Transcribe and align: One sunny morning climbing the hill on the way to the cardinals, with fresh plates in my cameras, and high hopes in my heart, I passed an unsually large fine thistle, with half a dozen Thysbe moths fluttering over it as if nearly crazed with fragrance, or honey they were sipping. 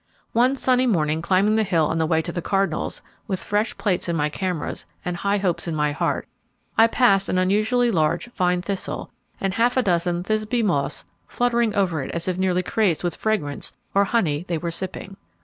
One 0.31 0.55
sunny 0.55 0.87
morning 0.87 1.21
climbing 1.21 1.53
the 1.57 1.63
hill 1.63 1.85
on 1.85 1.99
the 1.99 2.07
way 2.07 2.23
to 2.23 2.31
the 2.31 2.41
cardinals, 2.41 3.03
with 3.27 3.39
fresh 3.39 3.77
plates 3.77 4.09
in 4.09 4.15
my 4.15 4.29
cameras, 4.29 4.87
and 5.05 5.15
high 5.17 5.37
hopes 5.37 5.67
in 5.67 5.75
my 5.75 5.91
heart, 5.91 6.27
I 6.75 6.87
passed 6.87 7.29
an 7.29 7.37
unsually 7.37 7.91
large 7.93 8.27
fine 8.29 8.63
thistle, 8.63 9.11
with 9.39 9.53
half 9.53 9.77
a 9.77 9.83
dozen 9.83 10.23
Thysbe 10.23 10.63
moths 10.63 11.05
fluttering 11.27 11.75
over 11.75 12.01
it 12.01 12.09
as 12.15 12.27
if 12.27 12.39
nearly 12.39 12.63
crazed 12.63 13.03
with 13.03 13.15
fragrance, 13.15 13.73
or 13.93 14.05
honey 14.05 14.43
they 14.47 14.57
were 14.57 14.71
sipping. 14.71 15.17